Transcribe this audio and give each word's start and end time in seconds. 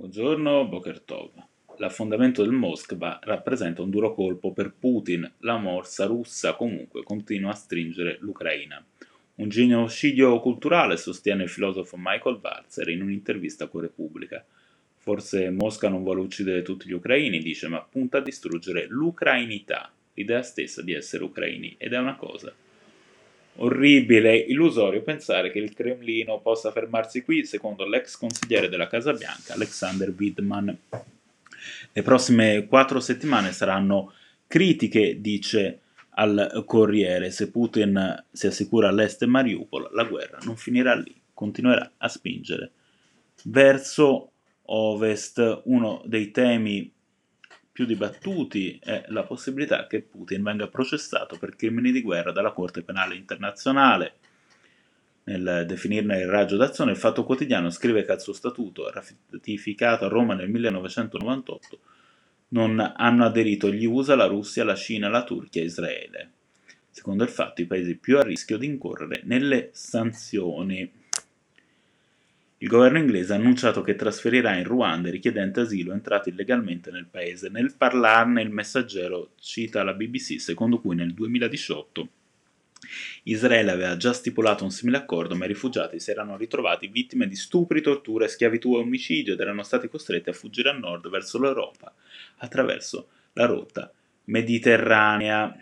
Buongiorno, 0.00 0.66
Boker 0.66 0.98
Tov. 1.02 1.30
L'affondamento 1.76 2.40
del 2.40 2.52
Moskva 2.52 3.18
rappresenta 3.22 3.82
un 3.82 3.90
duro 3.90 4.14
colpo 4.14 4.50
per 4.50 4.72
Putin. 4.72 5.30
La 5.40 5.58
morsa 5.58 6.06
russa 6.06 6.54
comunque 6.54 7.02
continua 7.02 7.50
a 7.50 7.54
stringere 7.54 8.16
l'Ucraina. 8.20 8.82
Un 9.34 9.48
genocidio 9.50 10.40
culturale 10.40 10.96
sostiene 10.96 11.42
il 11.42 11.50
filosofo 11.50 11.96
Michael 11.98 12.40
Walzer 12.42 12.88
in 12.88 13.02
un'intervista 13.02 13.66
con 13.66 13.82
Repubblica. 13.82 14.42
Forse 14.96 15.50
Mosca 15.50 15.90
non 15.90 16.02
vuole 16.02 16.22
uccidere 16.22 16.62
tutti 16.62 16.88
gli 16.88 16.92
ucraini, 16.92 17.38
dice, 17.40 17.68
ma 17.68 17.82
punta 17.82 18.16
a 18.16 18.22
distruggere 18.22 18.86
l'ucrainità, 18.88 19.92
l'idea 20.14 20.40
stessa 20.40 20.80
di 20.80 20.94
essere 20.94 21.24
ucraini, 21.24 21.74
ed 21.76 21.92
è 21.92 21.98
una 21.98 22.16
cosa 22.16 22.50
Orribile, 23.56 24.36
illusorio 24.36 25.02
pensare 25.02 25.50
che 25.50 25.58
il 25.58 25.74
Cremlino 25.74 26.40
possa 26.40 26.70
fermarsi 26.70 27.22
qui, 27.22 27.44
secondo 27.44 27.86
l'ex 27.86 28.16
consigliere 28.16 28.68
della 28.68 28.86
Casa 28.86 29.12
Bianca, 29.12 29.54
Alexander 29.54 30.14
Widman. 30.16 30.78
Le 31.92 32.02
prossime 32.02 32.66
quattro 32.66 33.00
settimane 33.00 33.52
saranno 33.52 34.12
critiche, 34.46 35.20
dice 35.20 35.80
al 36.10 36.62
Corriere. 36.64 37.30
Se 37.30 37.50
Putin 37.50 38.24
si 38.30 38.46
assicura 38.46 38.88
all'est 38.88 39.24
Mariupol, 39.24 39.90
la 39.92 40.04
guerra 40.04 40.38
non 40.44 40.56
finirà 40.56 40.94
lì, 40.94 41.14
continuerà 41.34 41.92
a 41.98 42.08
spingere 42.08 42.72
verso 43.44 44.32
ovest. 44.62 45.62
Uno 45.64 46.02
dei 46.04 46.30
temi 46.30 46.90
più 47.80 47.88
dibattuti 47.88 48.78
è 48.82 49.04
la 49.08 49.22
possibilità 49.22 49.86
che 49.86 50.02
Putin 50.02 50.42
venga 50.42 50.68
processato 50.68 51.38
per 51.38 51.56
crimini 51.56 51.92
di 51.92 52.02
guerra 52.02 52.30
dalla 52.30 52.52
Corte 52.52 52.82
Penale 52.82 53.14
Internazionale. 53.14 54.16
Nel 55.24 55.64
definirne 55.66 56.20
il 56.20 56.26
raggio 56.26 56.58
d'azione, 56.58 56.90
il 56.90 56.98
Fatto 56.98 57.24
Quotidiano 57.24 57.70
scrive 57.70 58.04
che 58.04 58.12
al 58.12 58.20
suo 58.20 58.34
statuto, 58.34 58.90
ratificato 58.90 60.04
a 60.04 60.08
Roma 60.08 60.34
nel 60.34 60.50
1998, 60.50 61.78
non 62.48 62.80
hanno 62.96 63.24
aderito 63.24 63.72
gli 63.72 63.86
USA, 63.86 64.14
la 64.14 64.26
Russia, 64.26 64.62
la 64.62 64.74
Cina, 64.74 65.08
la 65.08 65.24
Turchia 65.24 65.62
e 65.62 65.64
Israele. 65.64 66.30
Secondo 66.90 67.22
il 67.22 67.30
fatto, 67.30 67.62
i 67.62 67.66
paesi 67.66 67.96
più 67.96 68.18
a 68.18 68.22
rischio 68.22 68.58
di 68.58 68.66
incorrere 68.66 69.22
nelle 69.24 69.70
sanzioni. 69.72 70.92
Il 72.62 72.68
governo 72.68 72.98
inglese 72.98 73.32
ha 73.32 73.36
annunciato 73.36 73.80
che 73.80 73.94
trasferirà 73.94 74.54
in 74.54 74.64
Ruanda 74.64 75.08
i 75.08 75.12
richiedenti 75.12 75.60
asilo 75.60 75.94
entrati 75.94 76.28
illegalmente 76.28 76.90
nel 76.90 77.06
paese. 77.06 77.48
Nel 77.48 77.72
parlarne 77.74 78.42
il 78.42 78.50
messaggero 78.50 79.30
cita 79.40 79.82
la 79.82 79.94
BBC, 79.94 80.38
secondo 80.38 80.78
cui 80.78 80.94
nel 80.94 81.14
2018 81.14 82.08
Israele 83.22 83.70
aveva 83.70 83.96
già 83.96 84.12
stipulato 84.12 84.64
un 84.64 84.70
simile 84.70 84.98
accordo, 84.98 85.36
ma 85.36 85.46
i 85.46 85.48
rifugiati 85.48 85.98
si 85.98 86.10
erano 86.10 86.36
ritrovati 86.36 86.88
vittime 86.88 87.26
di 87.26 87.34
stupri, 87.34 87.80
torture, 87.80 88.28
schiavitù 88.28 88.76
e 88.76 88.80
omicidio 88.80 89.32
ed 89.32 89.40
erano 89.40 89.62
stati 89.62 89.88
costretti 89.88 90.28
a 90.28 90.34
fuggire 90.34 90.68
a 90.68 90.74
nord 90.74 91.08
verso 91.08 91.38
l'Europa 91.40 91.94
attraverso 92.40 93.08
la 93.32 93.46
rotta 93.46 93.90
mediterranea. 94.24 95.56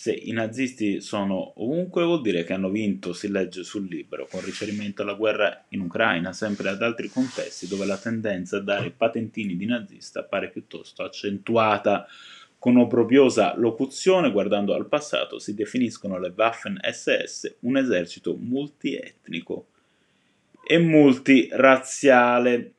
Se 0.00 0.14
i 0.14 0.32
nazisti 0.32 1.02
sono 1.02 1.52
ovunque 1.56 2.04
vuol 2.04 2.22
dire 2.22 2.42
che 2.42 2.54
hanno 2.54 2.70
vinto, 2.70 3.12
si 3.12 3.30
legge 3.30 3.62
sul 3.62 3.86
libro, 3.86 4.26
con 4.30 4.42
riferimento 4.42 5.02
alla 5.02 5.12
guerra 5.12 5.66
in 5.68 5.80
Ucraina, 5.80 6.32
sempre 6.32 6.70
ad 6.70 6.80
altri 6.80 7.10
contesti 7.10 7.68
dove 7.68 7.84
la 7.84 7.98
tendenza 7.98 8.56
a 8.56 8.62
dare 8.62 8.92
patentini 8.92 9.58
di 9.58 9.66
nazista 9.66 10.20
appare 10.20 10.48
piuttosto 10.48 11.02
accentuata. 11.02 12.06
Con 12.58 12.78
obbrobriosa 12.78 13.52
locuzione, 13.58 14.30
guardando 14.30 14.72
al 14.72 14.88
passato, 14.88 15.38
si 15.38 15.52
definiscono 15.52 16.18
le 16.18 16.32
Waffen 16.34 16.80
SS 16.82 17.56
un 17.60 17.76
esercito 17.76 18.34
multietnico 18.40 19.66
e 20.66 20.78
multirazziale. 20.78 22.72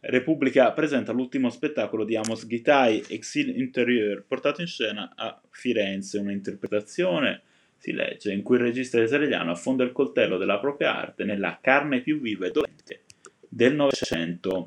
Repubblica 0.00 0.72
presenta 0.72 1.12
l'ultimo 1.12 1.50
spettacolo 1.50 2.04
di 2.04 2.16
Amos 2.16 2.46
Ghitai, 2.46 3.04
Exil 3.08 3.58
Interieur, 3.58 4.24
portato 4.26 4.60
in 4.60 4.66
scena 4.66 5.12
a 5.14 5.40
Firenze, 5.50 6.18
un'interpretazione, 6.18 7.42
si 7.76 7.92
legge, 7.92 8.32
in 8.32 8.42
cui 8.42 8.56
il 8.56 8.62
regista 8.62 9.00
israeliano 9.00 9.52
affonda 9.52 9.84
il 9.84 9.92
coltello 9.92 10.36
della 10.36 10.58
propria 10.58 10.96
arte 10.96 11.24
nella 11.24 11.58
carne 11.60 12.00
più 12.00 12.20
viva 12.20 12.46
e 12.46 12.50
dolente 12.50 13.04
del 13.48 13.74
Novecento. 13.74 14.66